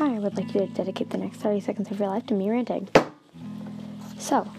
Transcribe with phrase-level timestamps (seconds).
[0.00, 2.34] Hi, I would like you to dedicate the next 30 seconds of your life to
[2.34, 2.88] me ranting.
[4.18, 4.50] So,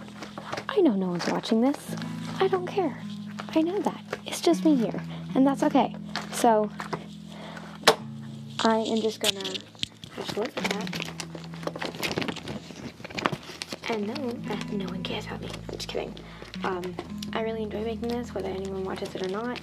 [0.70, 1.96] I know no one's watching this.
[2.40, 2.96] I don't care.
[3.56, 4.04] I know that.
[4.28, 5.02] It's just me here,
[5.34, 5.96] and that's okay.
[6.32, 6.70] So,
[8.60, 9.44] I am just gonna
[10.16, 11.10] have to look at that.
[13.90, 15.50] And no, uh, no one cares about me.
[15.70, 16.14] I'm just kidding.
[16.64, 16.96] Um,
[17.34, 19.60] I really enjoy making this, whether anyone watches it or not.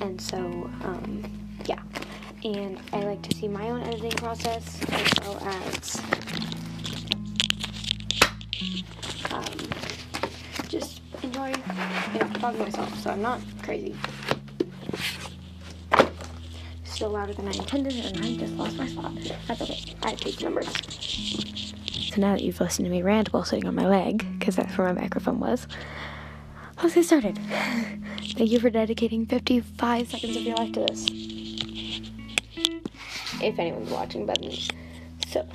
[0.00, 0.38] And so,
[0.82, 1.39] um.
[2.42, 6.00] And I like to see my own editing process as well as
[9.30, 9.44] um,
[10.68, 12.98] just enjoy, you know, talking to myself.
[13.00, 13.94] So I'm not crazy.
[16.84, 19.12] Still louder than I intended, and I just lost my spot.
[19.46, 19.94] That's okay.
[20.02, 20.68] I have page numbers.
[22.14, 24.78] So now that you've listened to me rant while sitting on my leg, because that's
[24.78, 25.66] where my microphone was,
[26.82, 27.38] let's get started.
[28.18, 31.19] Thank you for dedicating 55 seconds of your life to this.
[33.42, 34.38] If anyone's watching, but
[35.26, 35.46] so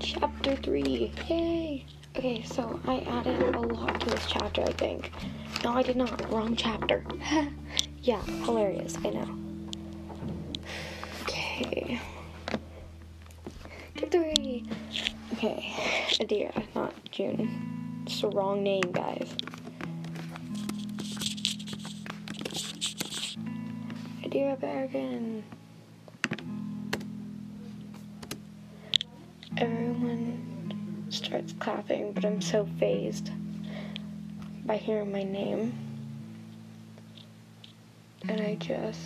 [0.00, 1.84] chapter three, yay!
[2.16, 4.62] Okay, so I added a lot to this chapter.
[4.62, 5.12] I think.
[5.62, 6.32] No, I did not.
[6.32, 7.04] Wrong chapter.
[8.02, 8.96] yeah, hilarious.
[9.04, 9.38] I know.
[11.22, 12.00] Okay.
[13.94, 14.64] Chapter three.
[15.34, 15.72] Okay,
[16.20, 18.02] Adira, not June.
[18.06, 19.28] It's the wrong name, guys.
[24.24, 25.44] Adira Bergen.
[31.48, 33.30] Starts clapping, but I'm so phased
[34.64, 35.72] by hearing my name.
[38.28, 39.04] And I just.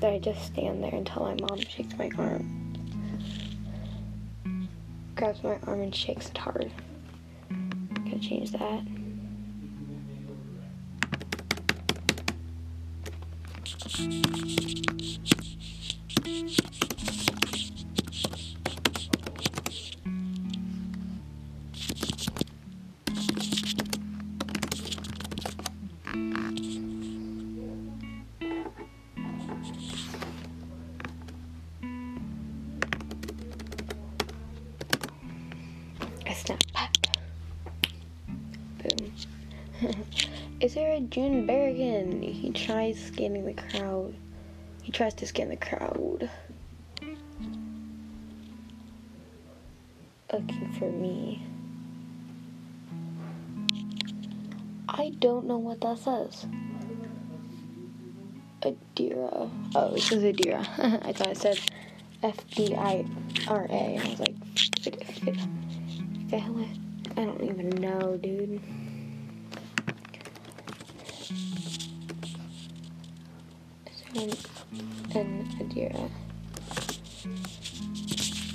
[0.00, 2.74] I just stand there until my mom shakes my arm.
[5.16, 6.70] Grabs my arm and shakes it hard.
[7.50, 8.97] Gonna change that.
[14.00, 14.04] I
[36.34, 36.62] snap.
[38.78, 39.12] Boom.
[40.60, 42.20] Is there a June Berrigan?
[42.20, 44.12] He tries scanning the crowd.
[44.82, 46.28] He tries to scan the crowd.
[50.32, 51.46] Looking for me.
[54.88, 56.46] I don't know what that says.
[58.62, 59.48] Adira.
[59.76, 60.66] Oh, it says Adira.
[61.06, 61.60] I thought it said
[62.24, 63.06] F D I
[63.46, 64.00] R A.
[64.02, 64.34] I was like?
[67.16, 68.60] I don't even know, dude.
[74.14, 74.36] And,
[75.14, 76.10] and Adira.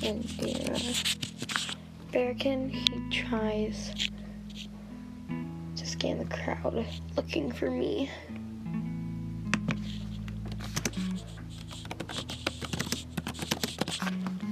[0.02, 0.80] Adira.
[2.12, 3.94] Berrican, he tries
[5.76, 6.84] to scan the crowd,
[7.16, 8.10] looking for me.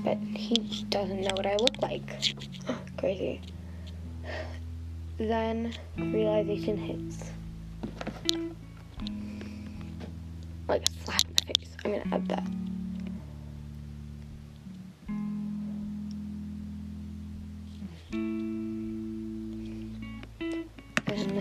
[0.04, 2.36] But he doesn't know what I look like.
[2.98, 3.42] Crazy.
[5.18, 7.32] Then realization hits.
[10.68, 11.72] Like a slap in the face.
[11.84, 12.48] I'm gonna add that.
[21.08, 21.32] And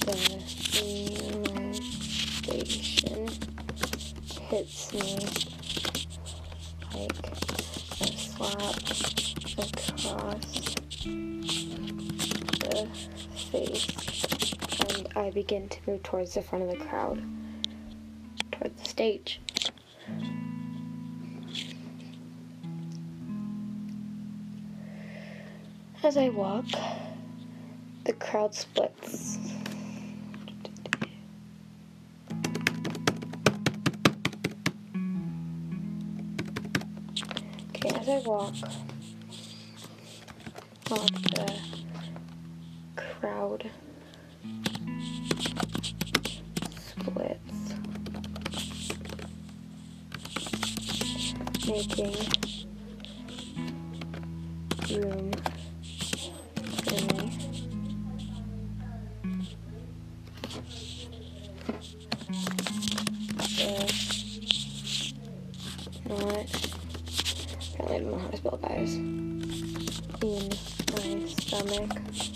[0.00, 0.16] the
[2.42, 3.22] realization
[4.48, 5.18] hits me
[6.92, 7.18] like
[8.00, 8.76] a slap
[9.58, 10.63] across
[15.34, 17.20] begin to move towards the front of the crowd,
[18.52, 19.40] towards the stage.
[26.04, 26.66] As I walk,
[28.04, 29.38] the crowd splits.
[37.74, 38.54] Okay, as I walk,
[40.90, 41.60] walk the
[42.94, 43.70] crowd
[47.14, 47.74] splits,
[51.68, 52.14] making
[54.90, 55.30] room
[56.82, 57.24] for me.
[63.54, 63.74] So,
[67.74, 68.94] apparently I don't know how to spell guys.
[68.94, 69.68] in
[70.92, 72.33] my stomach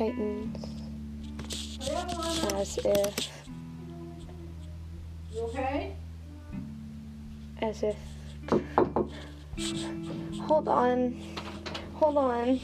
[0.00, 0.56] tightens
[2.54, 3.28] as if.
[5.36, 5.92] Okay?
[7.60, 7.96] as if.
[10.40, 11.20] Hold on.
[11.96, 12.60] Hold on.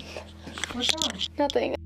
[0.73, 1.21] What's wrong?
[1.38, 1.77] nothing.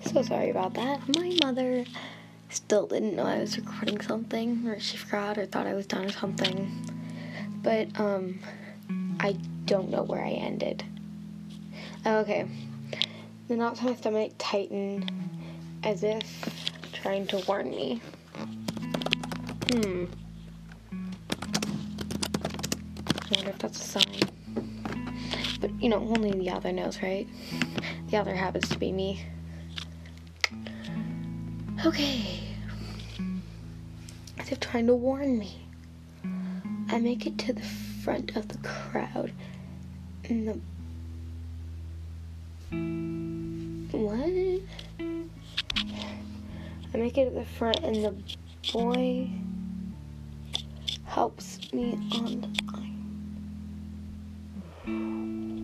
[0.00, 1.00] So sorry about that.
[1.16, 1.84] My mother
[2.48, 6.04] still didn't know i was recording something or she forgot or thought i was done
[6.04, 6.70] or something
[7.62, 8.38] but um
[9.20, 9.32] i
[9.64, 10.84] don't know where i ended
[12.06, 12.46] okay
[13.48, 15.08] the knots in my stomach tighten
[15.82, 18.00] as if trying to warn me.
[19.70, 20.04] Hmm.
[23.10, 24.20] I wonder if that's a sign.
[25.60, 27.26] But, you know, only the other knows, right?
[28.10, 29.24] The other happens to be me.
[31.86, 32.40] Okay.
[34.36, 35.60] As if trying to warn me.
[36.90, 39.32] I make it to the front of the crowd.
[40.24, 40.58] And the
[43.96, 44.60] what?
[46.92, 48.14] I make it to the front, and the
[48.72, 49.30] boy
[51.04, 52.48] helps me on the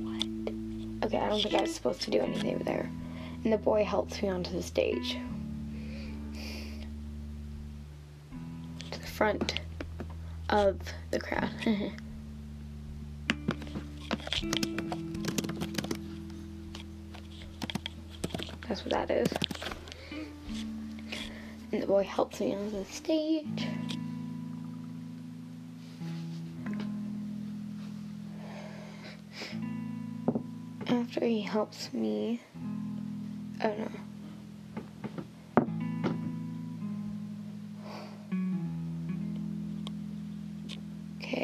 [0.05, 1.07] What?
[1.07, 2.89] Okay, I don't think I was supposed to do anything there.
[3.43, 5.19] And the boy helps me onto the stage.
[9.15, 9.61] Front
[10.51, 10.81] of
[11.13, 11.49] the crowd.
[18.69, 19.29] That's what that is.
[21.71, 23.69] And the boy helps me onto the stage.
[30.89, 32.41] After he helps me,
[33.63, 33.89] oh no.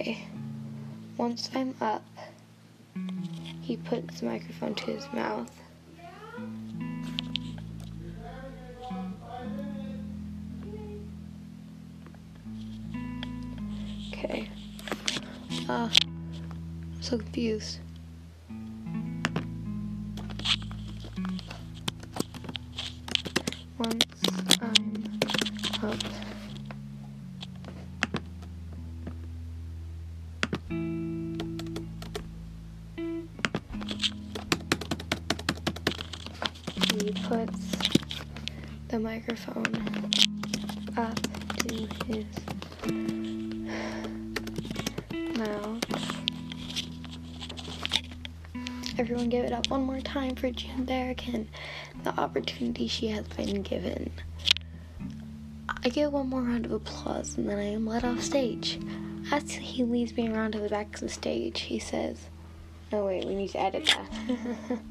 [0.00, 0.19] Okay.
[1.19, 2.02] Once I'm up,
[3.61, 5.50] he puts the microphone to his mouth.
[14.08, 14.49] Okay.
[15.69, 17.81] Uh, I'm so confused.
[23.76, 24.05] Once
[24.62, 25.20] I'm
[25.82, 26.10] up.
[36.88, 37.79] He puts
[38.88, 39.67] the microphone
[40.97, 41.19] up
[41.59, 42.27] to his
[45.37, 45.85] mouth.
[48.99, 51.47] Everyone give it up one more time for June Berrican,
[52.03, 54.11] the opportunity she has been given.
[55.85, 58.79] I get one more round of applause and then I am let off stage.
[59.32, 62.19] As he leads me around to the back of the stage, he says,
[62.93, 64.81] Oh wait, we need to edit that.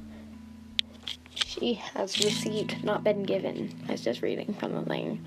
[1.59, 3.73] she has received, not been given.
[3.87, 5.25] I was just reading from the thing.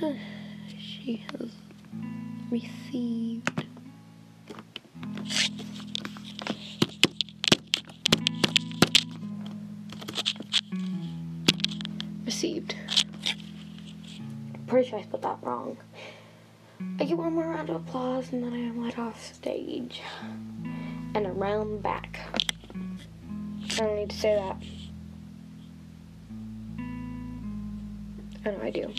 [0.78, 1.50] she has
[2.50, 3.64] received
[12.24, 12.76] received.
[14.66, 15.76] Pretty sure I spelled that wrong.
[17.00, 20.02] I get one more round of applause and then I am let off stage.
[21.14, 22.20] And around back.
[22.74, 24.56] I don't need to say that.
[28.48, 28.94] I know I do.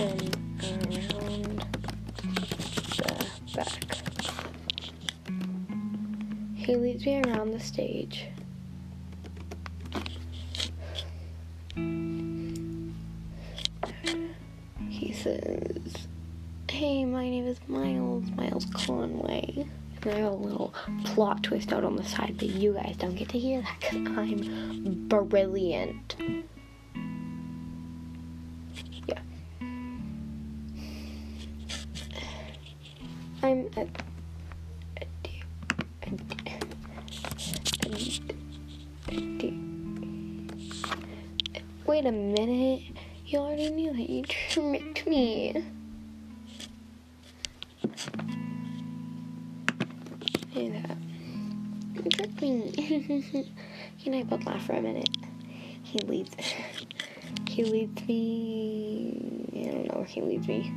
[0.00, 0.36] And
[1.14, 1.62] around
[2.96, 3.98] the back.
[6.56, 8.29] He leads me around the stage.
[21.20, 24.06] Plot twist out on the side, but you guys don't get to hear that because
[24.16, 26.16] I'm brilliant.
[29.06, 29.18] Yeah.
[33.42, 33.86] I'm a.
[34.96, 35.06] a,
[39.10, 39.52] a,
[41.86, 42.82] Wait a minute.
[43.26, 45.62] You already knew that you tricked me.
[50.54, 50.99] That.
[52.08, 52.72] Tricked me.
[53.96, 55.10] he and I both laugh for a minute.
[55.82, 56.34] He leads.
[57.46, 59.50] he leads me.
[59.52, 60.72] I don't know where he leads me.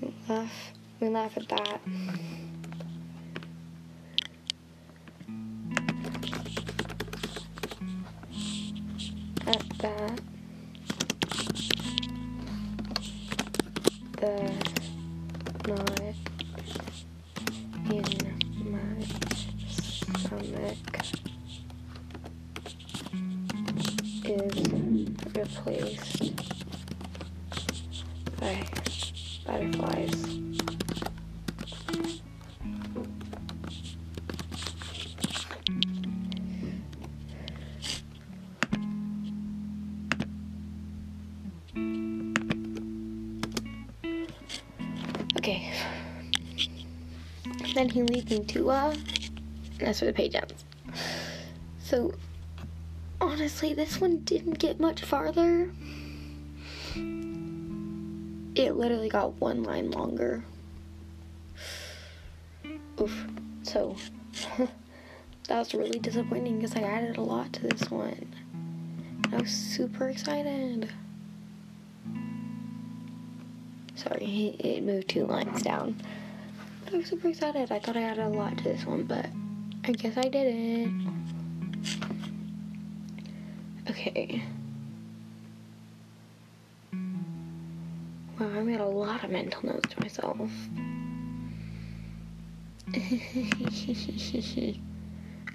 [0.00, 0.72] We laugh.
[1.00, 1.80] We laugh at that.
[25.38, 26.34] Replaced
[28.40, 28.66] by
[29.46, 30.24] butterflies.
[45.36, 45.72] Okay.
[47.74, 48.94] Then he leads me to uh
[49.78, 50.64] that's where the page ends.
[51.78, 52.12] So
[53.20, 55.70] honestly this one didn't get much farther.
[58.54, 60.44] It literally got one line longer.
[63.00, 63.26] Oof.
[63.62, 63.96] So
[65.48, 68.34] that was really disappointing because I added a lot to this one.
[69.32, 70.90] I was super excited.
[73.94, 76.00] Sorry, it moved two lines down.
[76.92, 77.70] I was super excited.
[77.70, 79.26] I thought I added a lot to this one, but
[79.84, 81.37] I guess I didn't.
[83.90, 84.42] Okay.
[86.92, 90.36] Wow, I made a lot of mental notes to myself.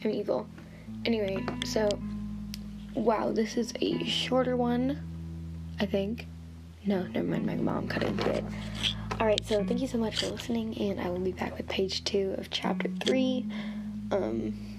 [0.03, 0.47] I'm evil.
[1.05, 1.87] Anyway, so,
[2.93, 5.01] wow, this is a shorter one,
[5.79, 6.27] I think.
[6.85, 8.43] No, never mind, my mom cut into it.
[9.19, 12.03] Alright, so thank you so much for listening, and I will be back with page
[12.03, 13.45] two of chapter three.
[14.11, 14.72] Um,